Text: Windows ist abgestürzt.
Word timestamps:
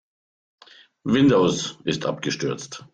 Windows 1.03 1.77
ist 1.83 2.07
abgestürzt. 2.07 2.87